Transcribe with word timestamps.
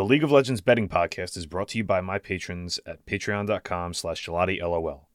The 0.00 0.06
League 0.06 0.24
of 0.24 0.32
Legends 0.32 0.62
betting 0.62 0.88
podcast 0.88 1.36
is 1.36 1.44
brought 1.44 1.68
to 1.68 1.76
you 1.76 1.84
by 1.84 2.00
my 2.00 2.16
patrons 2.16 2.80
at 2.86 3.04
patreon.com 3.04 3.92
slash 3.92 4.26
Lol. 4.26 5.08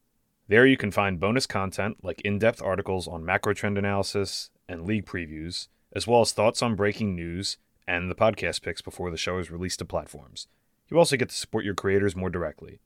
There 0.47 0.67
you 0.67 0.77
can 0.77 0.91
find 0.91 1.19
bonus 1.19 1.47
content 1.47 2.03
like 2.03 2.21
in-depth 2.21 2.61
articles 2.61 3.07
on 3.07 3.25
macro 3.25 3.55
trend 3.55 3.79
analysis 3.79 4.51
and 4.69 4.85
league 4.85 5.07
previews, 5.07 5.69
as 5.93 6.05
well 6.05 6.21
as 6.21 6.33
thoughts 6.33 6.61
on 6.61 6.75
breaking 6.75 7.15
news 7.15 7.57
and 7.87 8.11
the 8.11 8.15
podcast 8.15 8.61
picks 8.61 8.83
before 8.83 9.09
the 9.09 9.17
show 9.17 9.39
is 9.39 9.49
released 9.49 9.79
to 9.79 9.85
platforms. 9.85 10.45
You 10.87 10.99
also 10.99 11.17
get 11.17 11.29
to 11.29 11.35
support 11.35 11.65
your 11.65 11.73
creators 11.73 12.15
more 12.15 12.29
directly. 12.29 12.79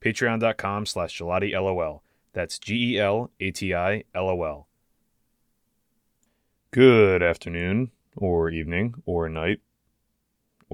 Patreon.com 0.00 0.86
slash 0.86 1.20
LOL. 1.20 2.02
That's 2.32 2.58
G 2.58 2.94
E 2.94 2.98
L 2.98 3.30
A 3.38 3.50
T 3.50 3.74
I 3.74 4.04
L 4.14 4.30
O 4.30 4.42
L. 4.44 4.68
Good 6.70 7.22
afternoon, 7.22 7.90
or 8.16 8.48
evening, 8.48 8.94
or 9.04 9.28
night, 9.28 9.60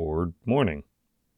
or 0.00 0.32
morning, 0.44 0.84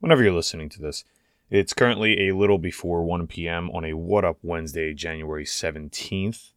whenever 0.01 0.23
you're 0.23 0.33
listening 0.33 0.69
to 0.71 0.81
this. 0.81 1.05
It's 1.51 1.75
currently 1.75 2.29
a 2.29 2.35
little 2.35 2.59
before 2.59 3.05
1 3.05 3.27
p.m. 3.27 3.71
on 3.71 3.85
a 3.85 3.93
What 3.93 4.25
Up 4.25 4.39
Wednesday, 4.43 4.95
January 4.95 5.45
17th. 5.45 6.53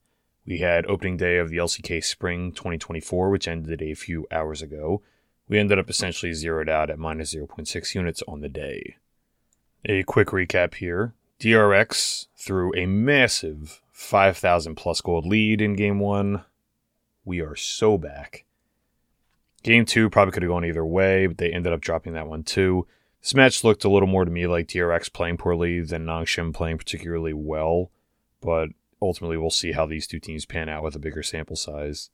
We 0.45 0.59
had 0.59 0.85
opening 0.85 1.17
day 1.17 1.37
of 1.37 1.49
the 1.49 1.57
LCK 1.57 2.03
Spring 2.03 2.51
2024, 2.51 3.29
which 3.29 3.47
ended 3.47 3.81
a 3.81 3.93
few 3.93 4.27
hours 4.31 4.61
ago. 4.61 5.01
We 5.49 5.59
ended 5.59 5.79
up 5.79 5.89
essentially 5.89 6.33
zeroed 6.33 6.69
out 6.69 6.89
at 6.89 6.99
minus 6.99 7.33
0.6 7.33 7.93
units 7.93 8.23
on 8.27 8.41
the 8.41 8.49
day. 8.49 8.95
A 9.85 10.03
quick 10.03 10.29
recap 10.29 10.75
here 10.75 11.13
DRX 11.39 12.27
threw 12.37 12.73
a 12.75 12.85
massive 12.85 13.81
5,000 13.91 14.75
plus 14.75 15.01
gold 15.01 15.25
lead 15.25 15.61
in 15.61 15.75
game 15.75 15.99
one. 15.99 16.43
We 17.25 17.41
are 17.41 17.55
so 17.55 17.97
back. 17.97 18.45
Game 19.65 19.83
two 19.83 20.11
probably 20.11 20.31
could 20.31 20.43
have 20.43 20.51
gone 20.51 20.63
either 20.63 20.85
way, 20.85 21.25
but 21.25 21.39
they 21.39 21.51
ended 21.51 21.73
up 21.73 21.81
dropping 21.81 22.13
that 22.13 22.27
one 22.27 22.43
too. 22.43 22.85
This 23.19 23.33
match 23.33 23.63
looked 23.63 23.83
a 23.83 23.89
little 23.89 24.07
more 24.07 24.23
to 24.23 24.29
me 24.29 24.45
like 24.45 24.67
DRX 24.67 25.11
playing 25.11 25.37
poorly 25.37 25.81
than 25.81 26.05
Nongshim 26.05 26.53
playing 26.53 26.77
particularly 26.77 27.33
well, 27.33 27.89
but 28.41 28.69
ultimately 29.01 29.37
we'll 29.37 29.49
see 29.49 29.71
how 29.71 29.87
these 29.87 30.05
two 30.05 30.19
teams 30.19 30.45
pan 30.45 30.69
out 30.69 30.83
with 30.83 30.95
a 30.95 30.99
bigger 30.99 31.23
sample 31.23 31.55
size. 31.55 32.11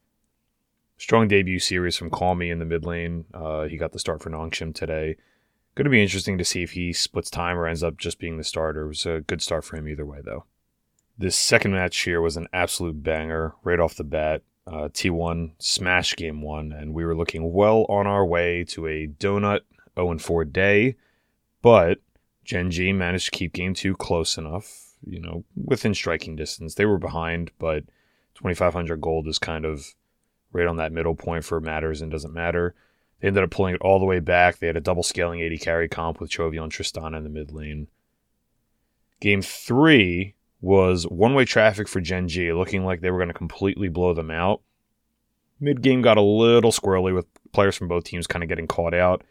Strong 0.95 1.27
debut 1.27 1.59
series 1.59 1.97
from 1.97 2.09
Callme 2.09 2.49
in 2.49 2.59
the 2.59 2.63
mid 2.63 2.85
lane. 2.85 3.25
Uh, 3.33 3.63
he 3.63 3.75
got 3.75 3.91
the 3.91 3.99
start 3.99 4.21
for 4.21 4.29
Nongshim 4.29 4.73
today. 4.73 5.17
Going 5.75 5.83
to 5.83 5.91
be 5.91 6.01
interesting 6.01 6.37
to 6.37 6.45
see 6.45 6.63
if 6.63 6.71
he 6.71 6.93
splits 6.93 7.29
time 7.29 7.57
or 7.57 7.67
ends 7.67 7.83
up 7.83 7.97
just 7.97 8.17
being 8.17 8.37
the 8.37 8.45
starter. 8.45 8.83
It 8.83 8.87
was 8.87 9.05
a 9.05 9.25
good 9.27 9.41
start 9.41 9.65
for 9.65 9.75
him 9.75 9.89
either 9.89 10.05
way, 10.05 10.19
though. 10.23 10.45
This 11.17 11.35
second 11.35 11.73
match 11.73 11.99
here 11.99 12.21
was 12.21 12.37
an 12.37 12.47
absolute 12.53 13.03
banger 13.03 13.55
right 13.61 13.81
off 13.81 13.95
the 13.95 14.05
bat. 14.05 14.41
Uh, 14.71 14.87
T1 14.87 15.51
smash 15.59 16.15
game 16.15 16.41
one, 16.41 16.71
and 16.71 16.93
we 16.93 17.03
were 17.03 17.15
looking 17.15 17.51
well 17.51 17.85
on 17.89 18.07
our 18.07 18.25
way 18.25 18.63
to 18.69 18.87
a 18.87 19.05
donut 19.05 19.61
0 19.97 20.17
4 20.17 20.45
day, 20.45 20.95
but 21.61 21.99
Gen 22.45 22.71
G 22.71 22.93
managed 22.93 23.25
to 23.25 23.31
keep 23.31 23.51
game 23.51 23.73
two 23.73 23.95
close 23.97 24.37
enough, 24.37 24.93
you 25.05 25.19
know, 25.19 25.43
within 25.55 25.93
striking 25.93 26.37
distance. 26.37 26.75
They 26.75 26.85
were 26.85 26.97
behind, 26.97 27.51
but 27.59 27.83
2500 28.35 29.01
gold 29.01 29.27
is 29.27 29.39
kind 29.39 29.65
of 29.65 29.93
right 30.53 30.67
on 30.67 30.77
that 30.77 30.93
middle 30.93 31.15
point 31.15 31.43
for 31.43 31.59
matters 31.59 32.01
and 32.01 32.09
doesn't 32.09 32.33
matter. 32.33 32.73
They 33.19 33.27
ended 33.27 33.43
up 33.43 33.51
pulling 33.51 33.75
it 33.75 33.81
all 33.81 33.99
the 33.99 34.05
way 34.05 34.19
back. 34.19 34.57
They 34.59 34.67
had 34.67 34.77
a 34.77 34.81
double 34.81 35.03
scaling 35.03 35.41
AD 35.41 35.59
carry 35.59 35.89
comp 35.89 36.19
with 36.19 36.31
Chovy 36.31 36.61
and 36.61 36.71
Tristana 36.71 37.17
in 37.17 37.23
the 37.23 37.29
mid 37.29 37.51
lane. 37.51 37.87
Game 39.19 39.41
three 39.41 40.35
was 40.61 41.03
one 41.07 41.33
way 41.33 41.43
traffic 41.43 41.87
for 41.87 41.99
Gen 41.99 42.27
G, 42.27 42.53
looking 42.53 42.85
like 42.85 43.01
they 43.01 43.11
were 43.11 43.17
going 43.17 43.27
to 43.27 43.33
completely 43.33 43.89
blow 43.89 44.13
them 44.13 44.31
out. 44.31 44.61
Mid 45.59 45.81
game 45.81 46.01
got 46.01 46.17
a 46.17 46.21
little 46.21 46.71
squirrely 46.71 47.13
with 47.13 47.25
players 47.51 47.75
from 47.75 47.87
both 47.87 48.03
teams 48.03 48.27
kind 48.27 48.43
of 48.43 48.49
getting 48.49 48.67
caught 48.67 48.93
out. 48.93 49.23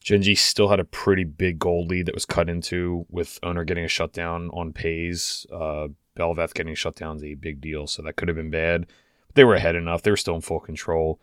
Gen 0.00 0.22
G 0.22 0.34
still 0.34 0.68
had 0.68 0.80
a 0.80 0.84
pretty 0.84 1.24
big 1.24 1.58
gold 1.58 1.88
lead 1.88 2.06
that 2.06 2.14
was 2.14 2.24
cut 2.24 2.48
into 2.48 3.06
with 3.08 3.38
Oner 3.42 3.64
getting 3.64 3.84
a 3.84 3.88
shutdown 3.88 4.50
on 4.52 4.72
Peyz. 4.72 5.46
Uh, 5.52 5.88
Bel'Veth 6.16 6.54
getting 6.54 6.74
shut 6.74 6.96
down 6.96 7.16
is 7.16 7.24
a 7.24 7.34
big 7.34 7.60
deal, 7.60 7.86
so 7.86 8.02
that 8.02 8.16
could 8.16 8.28
have 8.28 8.36
been 8.36 8.50
bad. 8.50 8.86
But 9.28 9.36
they 9.36 9.44
were 9.44 9.54
ahead 9.54 9.76
enough. 9.76 10.02
They 10.02 10.10
were 10.10 10.16
still 10.16 10.34
in 10.34 10.40
full 10.40 10.60
control. 10.60 11.20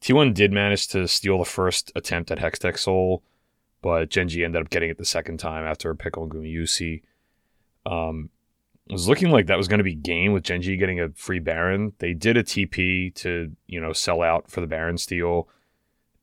T1 0.00 0.34
did 0.34 0.52
manage 0.52 0.88
to 0.88 1.06
steal 1.06 1.38
the 1.38 1.44
first 1.44 1.92
attempt 1.94 2.30
at 2.30 2.38
Hextech 2.38 2.78
Soul, 2.78 3.22
but 3.82 4.08
Gen 4.08 4.28
G 4.28 4.44
ended 4.44 4.62
up 4.62 4.70
getting 4.70 4.90
it 4.90 4.98
the 4.98 5.04
second 5.04 5.38
time 5.38 5.64
after 5.64 5.90
a 5.90 5.96
pick 5.96 6.16
on 6.16 6.28
Gumayusi. 6.28 7.02
Um, 7.86 8.30
it 8.88 8.92
was 8.92 9.08
looking 9.08 9.30
like 9.30 9.46
that 9.46 9.58
was 9.58 9.68
going 9.68 9.78
to 9.78 9.84
be 9.84 9.94
game 9.94 10.32
with 10.32 10.44
Gen 10.44 10.62
G 10.62 10.76
getting 10.76 11.00
a 11.00 11.10
free 11.10 11.38
Baron. 11.38 11.92
They 11.98 12.14
did 12.14 12.36
a 12.36 12.42
TP 12.42 13.14
to, 13.16 13.52
you 13.66 13.80
know, 13.80 13.92
sell 13.92 14.22
out 14.22 14.50
for 14.50 14.60
the 14.60 14.66
Baron 14.66 14.98
steal 14.98 15.48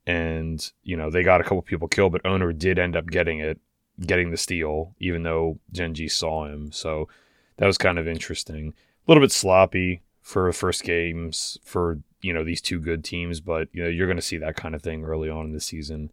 and 0.06 0.72
you 0.82 0.96
know 0.96 1.10
they 1.10 1.22
got 1.22 1.40
a 1.40 1.44
couple 1.44 1.62
people 1.62 1.88
killed, 1.88 2.12
but 2.12 2.24
Oner 2.24 2.52
did 2.52 2.78
end 2.78 2.96
up 2.96 3.06
getting 3.06 3.38
it, 3.38 3.60
getting 4.00 4.30
the 4.30 4.36
steal, 4.36 4.94
even 4.98 5.22
though 5.22 5.58
Gen 5.72 5.94
G 5.94 6.08
saw 6.08 6.46
him. 6.46 6.72
So 6.72 7.08
that 7.58 7.66
was 7.66 7.78
kind 7.78 7.98
of 7.98 8.08
interesting. 8.08 8.74
A 9.06 9.10
little 9.10 9.22
bit 9.22 9.32
sloppy 9.32 10.02
for 10.20 10.52
first 10.52 10.82
games 10.82 11.58
for 11.64 12.00
you 12.22 12.32
know 12.32 12.44
these 12.44 12.60
two 12.60 12.80
good 12.80 13.04
teams, 13.04 13.40
but 13.40 13.68
you 13.72 13.82
know 13.82 13.88
you're 13.88 14.06
going 14.06 14.16
to 14.16 14.22
see 14.22 14.38
that 14.38 14.56
kind 14.56 14.74
of 14.74 14.82
thing 14.82 15.04
early 15.04 15.30
on 15.30 15.46
in 15.46 15.52
the 15.52 15.60
season. 15.60 16.10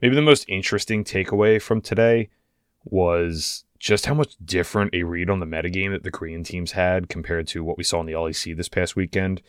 Maybe 0.00 0.14
the 0.14 0.22
most 0.22 0.44
interesting 0.48 1.02
takeaway 1.02 1.60
from 1.60 1.80
today 1.80 2.28
was 2.84 3.64
just 3.78 4.06
how 4.06 4.14
much 4.14 4.34
different 4.44 4.94
a 4.94 5.04
read 5.04 5.30
on 5.30 5.40
the 5.40 5.46
metagame 5.46 5.92
that 5.92 6.02
the 6.02 6.10
Korean 6.10 6.42
teams 6.42 6.72
had 6.72 7.08
compared 7.08 7.46
to 7.48 7.62
what 7.62 7.78
we 7.78 7.84
saw 7.84 8.00
in 8.00 8.06
the 8.06 8.12
LEC 8.12 8.56
this 8.56 8.68
past 8.68 8.96
weekend. 8.96 9.40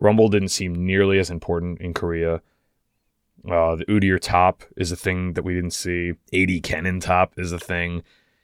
Rumble 0.00 0.28
didn't 0.28 0.48
seem 0.48 0.86
nearly 0.86 1.18
as 1.18 1.30
important 1.30 1.80
in 1.80 1.94
Korea. 1.94 2.42
Uh, 3.48 3.76
the 3.76 3.84
Udyr 3.86 4.18
top 4.20 4.64
is 4.76 4.90
a 4.90 4.96
thing 4.96 5.34
that 5.34 5.44
we 5.44 5.54
didn't 5.54 5.72
see. 5.72 6.10
AD 6.32 6.62
Kennen 6.62 7.00
top 7.00 7.38
is 7.38 7.52
a 7.52 7.58
thing. 7.58 8.02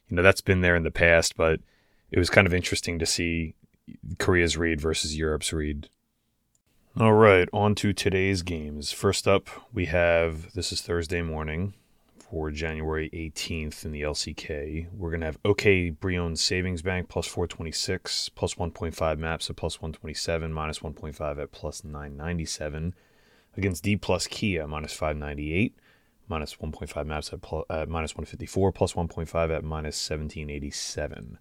You 0.09 0.17
know, 0.17 0.23
that's 0.23 0.41
been 0.41 0.61
there 0.61 0.77
in 0.77 0.85
the 0.85 0.91
past, 0.91 1.37
but 1.37 1.61
it 2.11 2.19
was 2.19 2.31
kind 2.31 2.47
of 2.47 2.55
interesting 2.55 2.99
to 3.01 3.07
see 3.07 3.55
Korea's 4.19 4.57
read 4.57 4.81
versus 4.81 5.17
Europe's 5.17 5.53
read. 5.53 5.89
All 6.99 7.13
right, 7.13 7.49
on 7.53 7.75
to 7.77 7.93
today's 7.93 8.43
games. 8.43 8.93
First 8.93 9.27
up, 9.27 9.49
we 9.73 9.87
have 9.87 10.53
this 10.53 10.71
is 10.71 10.81
Thursday 10.81 11.23
morning 11.23 11.75
for 12.35 12.51
January 12.51 13.09
18th 13.11 13.85
in 13.85 13.93
the 13.93 14.03
LCK. 14.03 14.89
We're 14.93 15.11
going 15.11 15.21
to 15.21 15.27
have 15.27 15.39
OK 15.45 15.91
BRION 15.91 16.35
Savings 16.35 16.83
Bank 16.83 17.09
plus 17.09 17.29
426, 17.29 18.31
plus 18.31 18.55
1.5 18.55 19.19
maps 19.19 19.49
at 19.49 19.55
plus 19.55 19.81
127, 19.81 20.53
minus 20.53 20.81
1.5 20.81 21.39
at 21.41 21.53
plus 21.53 21.85
997 21.85 22.93
against 23.57 23.85
D 23.85 23.95
plus 23.95 24.27
Kia 24.27 24.67
minus 24.67 24.93
598, 24.95 25.77
minus 26.27 26.57
1.5 26.57 27.07
maps 27.07 27.33
at 27.33 27.41
plus, 27.41 27.67
uh, 27.71 27.87
minus 27.89 28.17
154, 28.17 28.73
plus 28.73 28.95
1.5 28.95 29.57
at 29.57 29.63
minus 29.63 30.11
1787. 30.11 31.39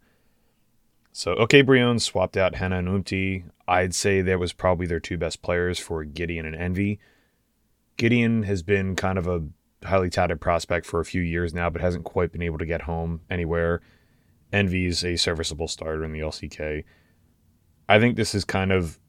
So, 1.11 1.33
OK 1.33 1.63
BRION 1.63 1.97
swapped 1.97 2.37
out 2.37 2.53
Hena 2.53 2.77
and 2.77 2.87
Umti. 2.87 3.45
I'd 3.67 3.95
say 3.95 4.21
that 4.21 4.37
was 4.37 4.53
probably 4.53 4.85
their 4.85 4.99
two 4.99 5.17
best 5.17 5.41
players 5.41 5.79
for 5.79 6.03
Gideon 6.03 6.45
and 6.45 6.75
Envyy. 6.75 6.99
Gideon 7.97 8.43
has 8.43 8.61
been 8.61 8.95
kind 8.95 9.17
of 9.17 9.25
a 9.25 9.43
highly 9.83 10.09
touted 10.09 10.41
prospect 10.41 10.85
for 10.85 10.99
a 10.99 11.05
few 11.05 11.21
years 11.21 11.53
now, 11.53 11.69
but 11.69 11.81
hasn't 11.81 12.03
quite 12.03 12.31
been 12.31 12.41
able 12.41 12.57
to 12.57 12.65
get 12.65 12.81
home 12.81 13.21
anywhere. 13.29 13.81
Envyy's 14.51 15.03
a 15.03 15.15
serviceable 15.15 15.67
starter 15.67 16.03
in 16.03 16.11
the 16.11 16.19
LCK. 16.19 16.83
I 17.89 17.99
think 17.99 18.15
this 18.15 18.35
is 18.35 18.45
kind 18.45 18.71
of 18.71 18.99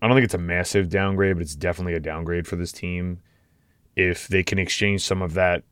I 0.00 0.06
don't 0.06 0.16
think 0.16 0.26
it's 0.26 0.34
a 0.34 0.38
massive 0.38 0.88
downgrade, 0.88 1.36
but 1.36 1.42
it's 1.42 1.56
definitely 1.56 1.94
a 1.94 2.00
downgrade 2.00 2.46
for 2.46 2.56
this 2.56 2.70
team. 2.70 3.20
If 3.96 4.28
they 4.28 4.44
can 4.44 4.58
exchange 4.58 5.02
some 5.02 5.22
of 5.22 5.34
that, 5.34 5.64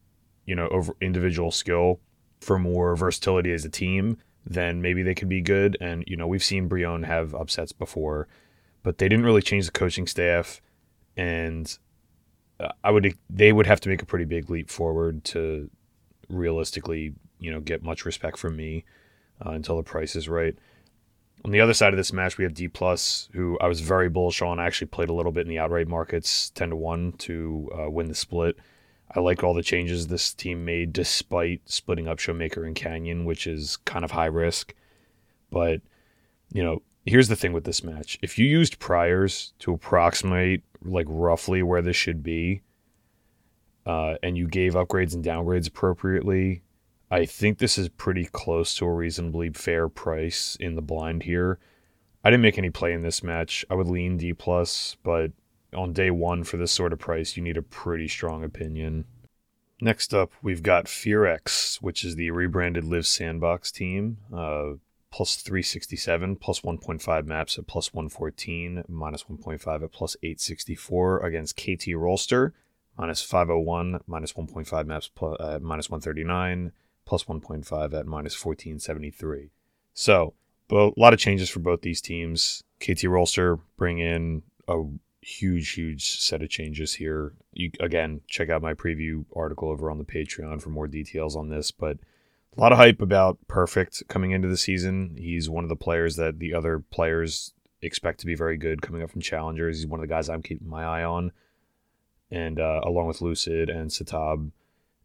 you 0.46 0.56
know, 0.56 0.68
over 0.68 0.94
individual 1.00 1.52
skill 1.52 2.00
for 2.40 2.58
more 2.58 2.96
versatility 2.96 3.52
as 3.52 3.64
a 3.64 3.70
team, 3.70 4.18
then 4.44 4.82
maybe 4.82 5.02
they 5.02 5.14
could 5.14 5.28
be 5.28 5.40
good. 5.40 5.76
And 5.80 6.04
you 6.06 6.16
know, 6.16 6.26
we've 6.26 6.42
seen 6.42 6.68
BRION 6.68 7.04
have 7.04 7.34
upsets 7.34 7.72
before, 7.72 8.26
but 8.82 8.98
they 8.98 9.08
didn't 9.08 9.24
really 9.24 9.42
change 9.42 9.66
the 9.66 9.72
coaching 9.72 10.06
staff, 10.06 10.60
and 11.16 11.78
I 12.82 12.90
would 12.90 13.14
they 13.28 13.52
would 13.52 13.66
have 13.66 13.80
to 13.82 13.88
make 13.88 14.02
a 14.02 14.06
pretty 14.06 14.24
big 14.24 14.48
leap 14.48 14.70
forward 14.70 15.24
to 15.24 15.70
realistically, 16.28 17.14
you 17.38 17.50
know, 17.50 17.60
get 17.60 17.82
much 17.82 18.04
respect 18.04 18.38
from 18.38 18.56
me 18.56 18.84
uh, 19.44 19.50
until 19.50 19.76
the 19.76 19.82
price 19.82 20.16
is 20.16 20.28
right. 20.28 20.56
On 21.44 21.50
the 21.50 21.60
other 21.60 21.74
side 21.74 21.92
of 21.92 21.96
this 21.96 22.12
match, 22.12 22.38
we 22.38 22.44
have 22.44 22.54
D 22.54 22.66
plus, 22.66 23.28
who 23.32 23.58
I 23.60 23.68
was 23.68 23.80
very 23.80 24.08
bullish 24.08 24.42
on. 24.42 24.58
I 24.58 24.66
actually 24.66 24.88
played 24.88 25.10
a 25.10 25.12
little 25.12 25.32
bit 25.32 25.42
in 25.42 25.48
the 25.48 25.58
outright 25.58 25.86
markets, 25.86 26.50
ten 26.50 26.70
to 26.70 26.76
one 26.76 27.12
to 27.18 27.70
uh, 27.78 27.90
win 27.90 28.08
the 28.08 28.14
split. 28.14 28.56
I 29.14 29.20
like 29.20 29.44
all 29.44 29.54
the 29.54 29.62
changes 29.62 30.06
this 30.06 30.34
team 30.34 30.64
made, 30.64 30.92
despite 30.92 31.60
splitting 31.66 32.08
up 32.08 32.18
Showmaker 32.18 32.66
and 32.66 32.74
Canyon, 32.74 33.24
which 33.24 33.46
is 33.46 33.76
kind 33.76 34.04
of 34.04 34.10
high 34.10 34.26
risk. 34.26 34.74
But 35.50 35.82
you 36.52 36.64
know, 36.64 36.82
here's 37.04 37.28
the 37.28 37.36
thing 37.36 37.52
with 37.52 37.64
this 37.64 37.84
match: 37.84 38.18
if 38.22 38.38
you 38.38 38.46
used 38.46 38.78
priors 38.78 39.52
to 39.60 39.74
approximate 39.74 40.62
like 40.88 41.06
roughly 41.08 41.62
where 41.62 41.82
this 41.82 41.96
should 41.96 42.22
be, 42.22 42.62
uh, 43.84 44.16
and 44.22 44.36
you 44.36 44.48
gave 44.48 44.74
upgrades 44.74 45.14
and 45.14 45.24
downgrades 45.24 45.68
appropriately, 45.68 46.62
I 47.10 47.24
think 47.24 47.58
this 47.58 47.78
is 47.78 47.88
pretty 47.88 48.24
close 48.24 48.74
to 48.76 48.86
a 48.86 48.92
reasonably 48.92 49.50
fair 49.50 49.88
price 49.88 50.56
in 50.58 50.74
the 50.74 50.82
blind 50.82 51.22
here. 51.22 51.58
I 52.24 52.30
didn't 52.30 52.42
make 52.42 52.58
any 52.58 52.70
play 52.70 52.92
in 52.92 53.02
this 53.02 53.22
match. 53.22 53.64
I 53.70 53.74
would 53.74 53.86
lean 53.86 54.16
D 54.16 54.32
plus, 54.32 54.96
but 55.04 55.30
on 55.72 55.92
day 55.92 56.10
one 56.10 56.42
for 56.42 56.56
this 56.56 56.72
sort 56.72 56.92
of 56.92 56.98
price, 56.98 57.36
you 57.36 57.42
need 57.42 57.56
a 57.56 57.62
pretty 57.62 58.08
strong 58.08 58.42
opinion. 58.42 59.04
Next 59.80 60.14
up, 60.14 60.32
we've 60.42 60.62
got 60.62 60.86
FearX, 60.86 61.76
which 61.76 62.04
is 62.04 62.16
the 62.16 62.30
rebranded 62.30 62.84
Liiv 62.84 63.06
Sandbox 63.06 63.70
team. 63.70 64.16
Uh, 64.32 64.72
plus 65.10 65.36
367, 65.36 66.36
plus 66.36 66.60
1.5 66.60 67.26
maps 67.26 67.58
at 67.58 67.66
plus 67.66 67.94
114, 67.94 68.84
minus 68.88 69.24
1.5 69.24 69.82
at 69.82 69.92
plus 69.92 70.16
864 70.22 71.24
against 71.24 71.56
KT 71.56 71.94
Rolster, 71.94 72.52
minus 72.98 73.22
501, 73.22 74.00
minus 74.06 74.32
1.5 74.32 74.86
maps 74.86 75.08
plus, 75.14 75.36
uh, 75.40 75.58
minus 75.60 75.88
139, 75.90 76.72
plus 77.04 77.24
1.5 77.24 77.94
at 77.94 78.06
minus 78.06 78.44
1473. 78.44 79.50
So, 79.94 80.34
a 80.70 80.90
lot 80.96 81.12
of 81.12 81.18
changes 81.18 81.48
for 81.48 81.60
both 81.60 81.82
these 81.82 82.00
teams. 82.00 82.62
KT 82.80 83.04
Rolster 83.04 83.60
bring 83.76 83.98
in 83.98 84.42
a 84.68 84.82
huge, 85.20 85.72
huge 85.72 86.18
set 86.20 86.42
of 86.42 86.48
changes 86.50 86.94
here. 86.94 87.34
You 87.52 87.70
again 87.80 88.20
check 88.28 88.50
out 88.50 88.62
my 88.62 88.74
preview 88.74 89.24
article 89.34 89.70
over 89.70 89.90
on 89.90 89.98
the 89.98 90.04
Patreon 90.04 90.60
for 90.60 90.70
more 90.70 90.86
details 90.86 91.36
on 91.36 91.48
this, 91.48 91.70
but 91.70 91.98
a 92.56 92.60
lot 92.60 92.72
of 92.72 92.78
hype 92.78 93.00
about 93.00 93.38
Perfect 93.48 94.02
coming 94.08 94.30
into 94.30 94.48
the 94.48 94.56
season. 94.56 95.14
He's 95.18 95.50
one 95.50 95.64
of 95.64 95.68
the 95.68 95.76
players 95.76 96.16
that 96.16 96.38
the 96.38 96.54
other 96.54 96.78
players 96.78 97.52
expect 97.82 98.20
to 98.20 98.26
be 98.26 98.34
very 98.34 98.56
good 98.56 98.82
coming 98.82 99.02
up 99.02 99.10
from 99.10 99.20
challengers. 99.20 99.78
He's 99.78 99.86
one 99.86 100.00
of 100.00 100.02
the 100.02 100.12
guys 100.12 100.28
I'm 100.28 100.42
keeping 100.42 100.68
my 100.68 100.84
eye 100.84 101.04
on, 101.04 101.32
and 102.30 102.58
uh, 102.58 102.80
along 102.82 103.06
with 103.06 103.20
Lucid 103.20 103.68
and 103.68 103.90
Satab. 103.90 104.50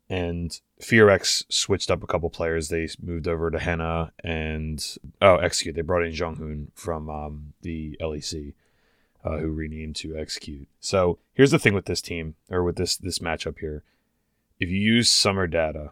And 0.10 0.60
FearX 0.82 1.46
switched 1.50 1.90
up 1.90 2.04
a 2.04 2.08
couple 2.08 2.30
players. 2.30 2.68
They 2.68 2.90
moved 3.02 3.30
over 3.30 3.50
to 3.50 3.60
Henna 3.60 4.12
and 4.22 4.98
oh, 5.22 5.38
Execute. 5.38 5.76
They 5.76 5.82
brought 5.82 6.04
in 6.04 6.12
Jonghoon 6.12 6.68
from 6.76 7.10
um, 7.10 7.54
the 7.62 7.98
LEC, 8.02 8.54
uh, 9.24 9.38
who 9.38 9.52
renamed 9.52 9.96
to 9.98 10.18
Execute. 10.18 10.68
So 10.82 11.18
here's 11.34 11.52
the 11.52 11.60
thing 11.60 11.74
with 11.74 11.86
this 11.86 12.02
team 12.02 12.36
or 12.50 12.62
with 12.62 12.76
this 12.76 12.98
this 12.98 13.20
matchup 13.20 13.60
here. 13.60 13.84
If 14.60 14.70
you 14.70 14.78
use 14.78 15.10
summer 15.10 15.48
data, 15.48 15.92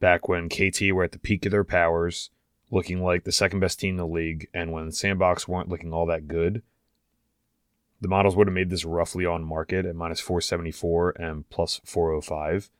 back 0.00 0.28
when 0.28 0.48
KT 0.48 0.92
were 0.92 1.04
at 1.04 1.12
the 1.12 1.18
peak 1.18 1.46
of 1.46 1.52
their 1.52 1.64
powers, 1.64 2.30
looking 2.70 3.02
like 3.02 3.24
the 3.24 3.32
second 3.32 3.60
best 3.60 3.78
team 3.78 3.94
in 3.94 3.96
the 3.98 4.06
league, 4.06 4.48
and 4.52 4.72
when 4.72 4.90
Sandbox 4.90 5.46
weren't 5.46 5.68
looking 5.68 5.92
all 5.92 6.06
that 6.06 6.28
good, 6.28 6.62
the 8.00 8.08
models 8.08 8.34
would 8.34 8.46
have 8.46 8.54
made 8.54 8.70
this 8.70 8.84
roughly 8.84 9.26
on 9.26 9.44
market 9.44 9.84
at 9.84 9.94
minus 9.94 10.20
474 10.20 11.10
and 11.10 11.48
plus 11.50 11.80
405. 11.84 12.70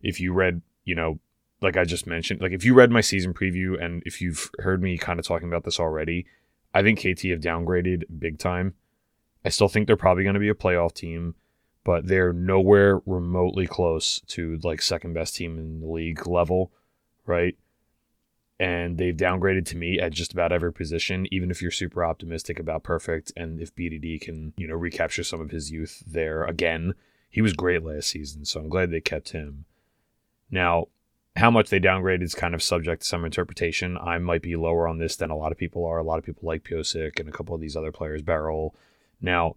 If 0.00 0.20
you 0.20 0.32
read, 0.32 0.62
you 0.84 0.96
know, 0.96 1.20
like 1.60 1.76
I 1.76 1.84
just 1.84 2.08
mentioned, 2.08 2.40
like 2.40 2.52
if 2.52 2.64
you 2.64 2.74
read 2.74 2.90
my 2.90 3.00
season 3.00 3.32
preview 3.32 3.80
and 3.80 4.02
if 4.04 4.20
you've 4.20 4.50
heard 4.58 4.82
me 4.82 4.98
kind 4.98 5.20
of 5.20 5.26
talking 5.26 5.46
about 5.46 5.62
this 5.62 5.78
already, 5.78 6.26
I 6.74 6.82
think 6.82 6.98
KT 6.98 7.22
have 7.26 7.40
downgraded 7.40 8.04
big 8.18 8.38
time. 8.38 8.74
I 9.44 9.50
still 9.50 9.68
think 9.68 9.86
they're 9.86 9.96
probably 9.96 10.24
going 10.24 10.34
to 10.34 10.40
be 10.40 10.48
a 10.48 10.54
playoff 10.54 10.92
team 10.94 11.36
but 11.84 12.06
they're 12.06 12.32
nowhere 12.32 13.00
remotely 13.06 13.66
close 13.66 14.20
to 14.28 14.58
like 14.62 14.80
second 14.80 15.14
best 15.14 15.34
team 15.36 15.58
in 15.58 15.80
the 15.80 15.86
league 15.86 16.26
level, 16.26 16.72
right? 17.26 17.56
And 18.60 18.98
they've 18.98 19.16
downgraded 19.16 19.66
to 19.66 19.76
me 19.76 19.98
at 19.98 20.12
just 20.12 20.32
about 20.32 20.52
every 20.52 20.72
position, 20.72 21.26
even 21.32 21.50
if 21.50 21.60
you're 21.60 21.72
super 21.72 22.04
optimistic 22.04 22.60
about 22.60 22.84
perfect 22.84 23.32
and 23.36 23.60
if 23.60 23.74
BDD 23.74 24.20
can, 24.20 24.52
you 24.56 24.68
know, 24.68 24.74
recapture 24.74 25.24
some 25.24 25.40
of 25.40 25.50
his 25.50 25.72
youth 25.72 26.02
there 26.06 26.44
again. 26.44 26.94
He 27.28 27.42
was 27.42 27.54
great 27.54 27.82
last 27.82 28.08
season, 28.08 28.44
so 28.44 28.60
I'm 28.60 28.68
glad 28.68 28.90
they 28.90 29.00
kept 29.00 29.30
him. 29.30 29.64
Now, 30.50 30.88
how 31.34 31.50
much 31.50 31.70
they 31.70 31.80
downgraded 31.80 32.22
is 32.22 32.34
kind 32.34 32.54
of 32.54 32.62
subject 32.62 33.02
to 33.02 33.08
some 33.08 33.24
interpretation. 33.24 33.96
I 33.96 34.18
might 34.18 34.42
be 34.42 34.54
lower 34.54 34.86
on 34.86 34.98
this 34.98 35.16
than 35.16 35.30
a 35.30 35.36
lot 35.36 35.50
of 35.50 35.58
people 35.58 35.84
are. 35.86 35.98
A 35.98 36.04
lot 36.04 36.18
of 36.18 36.24
people 36.24 36.46
like 36.46 36.62
Pyosik 36.62 37.18
and 37.18 37.28
a 37.28 37.32
couple 37.32 37.54
of 37.54 37.60
these 37.60 37.74
other 37.74 37.90
players, 37.90 38.22
Beryl. 38.22 38.76
Now, 39.20 39.56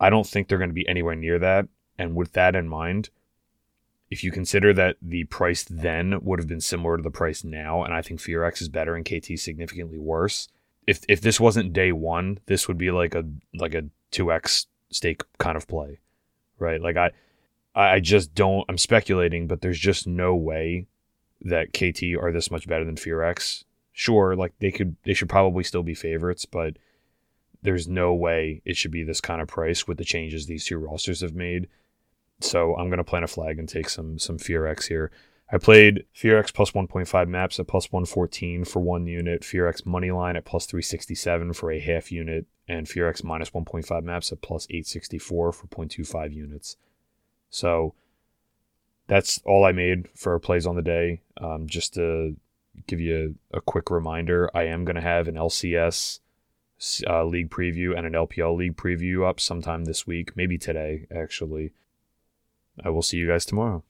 I 0.00 0.10
don't 0.10 0.26
think 0.26 0.48
they're 0.48 0.58
going 0.58 0.70
to 0.70 0.74
be 0.74 0.88
anywhere 0.88 1.14
near 1.14 1.38
that. 1.38 1.68
And 1.98 2.16
with 2.16 2.32
that 2.32 2.56
in 2.56 2.68
mind, 2.68 3.10
if 4.10 4.22
you 4.24 4.30
consider 4.30 4.72
that 4.74 4.96
the 5.00 5.24
price 5.24 5.64
then 5.64 6.22
would 6.22 6.38
have 6.38 6.48
been 6.48 6.60
similar 6.60 6.96
to 6.96 7.02
the 7.02 7.10
price 7.10 7.44
now, 7.44 7.84
and 7.84 7.94
I 7.94 8.02
think 8.02 8.20
FearX 8.20 8.60
is 8.60 8.68
better 8.68 8.94
and 8.94 9.04
KT 9.04 9.38
significantly 9.38 9.98
worse. 9.98 10.48
If 10.86 11.00
if 11.08 11.20
this 11.20 11.40
wasn't 11.40 11.72
day 11.72 11.92
one, 11.92 12.38
this 12.46 12.68
would 12.68 12.76
be 12.76 12.90
like 12.90 13.14
a 13.14 13.24
like 13.54 13.74
a 13.74 13.84
two 14.10 14.30
X 14.30 14.66
stake 14.90 15.22
kind 15.38 15.56
of 15.56 15.66
play, 15.66 16.00
right? 16.58 16.80
Like 16.80 16.96
I 16.96 17.12
I 17.74 18.00
just 18.00 18.34
don't. 18.34 18.64
I'm 18.68 18.78
speculating, 18.78 19.46
but 19.46 19.60
there's 19.60 19.78
just 19.78 20.06
no 20.06 20.34
way 20.34 20.86
that 21.40 21.72
KT 21.72 22.16
are 22.20 22.32
this 22.32 22.50
much 22.50 22.68
better 22.68 22.84
than 22.84 22.96
FearX. 22.96 23.64
Sure, 23.92 24.36
like 24.36 24.52
they 24.60 24.70
could, 24.70 24.96
they 25.04 25.14
should 25.14 25.28
probably 25.28 25.64
still 25.64 25.82
be 25.82 25.94
favorites, 25.94 26.46
but 26.46 26.76
there's 27.64 27.88
no 27.88 28.14
way 28.14 28.62
it 28.64 28.76
should 28.76 28.92
be 28.92 29.02
this 29.02 29.20
kind 29.20 29.40
of 29.40 29.48
price 29.48 29.88
with 29.88 29.98
the 29.98 30.04
changes 30.04 30.46
these 30.46 30.66
two 30.66 30.78
rosters 30.78 31.22
have 31.22 31.34
made. 31.34 31.66
So 32.40 32.76
I'm 32.76 32.90
gonna 32.90 33.02
plant 33.02 33.24
a 33.24 33.28
flag 33.28 33.58
and 33.58 33.68
take 33.68 33.88
some 33.88 34.18
some 34.18 34.38
FearX 34.38 34.86
here. 34.86 35.10
I 35.50 35.58
played 35.58 36.04
FearX 36.14 36.52
plus 36.52 36.70
1.5 36.70 37.28
maps 37.28 37.58
at 37.58 37.66
plus 37.66 37.90
114 37.90 38.64
for 38.64 38.80
one 38.80 39.06
unit, 39.06 39.42
FearX 39.42 39.82
Moneyline 39.82 40.36
at 40.36 40.44
plus 40.44 40.66
367 40.66 41.52
for 41.52 41.70
a 41.70 41.80
half 41.80 42.10
unit, 42.12 42.46
and 42.66 42.86
FearX 42.86 43.22
minus 43.24 43.50
1.5 43.50 44.02
maps 44.04 44.32
at 44.32 44.40
plus 44.40 44.66
864 44.70 45.52
for 45.52 45.66
0.25 45.66 46.32
units. 46.32 46.76
So 47.50 47.94
that's 49.06 49.40
all 49.44 49.64
I 49.64 49.72
made 49.72 50.08
for 50.14 50.38
plays 50.38 50.66
on 50.66 50.76
the 50.76 50.82
day. 50.82 51.20
Um, 51.40 51.66
just 51.66 51.94
to 51.94 52.36
give 52.86 53.00
you 53.00 53.36
a, 53.52 53.58
a 53.58 53.60
quick 53.60 53.90
reminder, 53.90 54.50
I 54.54 54.64
am 54.64 54.84
going 54.84 54.96
to 54.96 55.02
have 55.02 55.28
an 55.28 55.34
LCS 55.34 56.20
uh, 57.06 57.24
league 57.24 57.50
preview 57.50 57.96
and 57.96 58.06
an 58.06 58.12
LPL 58.12 58.56
league 58.56 58.76
preview 58.76 59.28
up 59.28 59.40
sometime 59.40 59.84
this 59.84 60.06
week, 60.06 60.36
maybe 60.36 60.58
today, 60.58 61.06
actually. 61.14 61.72
I 62.84 62.90
will 62.90 63.02
see 63.02 63.18
you 63.18 63.28
guys 63.28 63.46
tomorrow. 63.46 63.84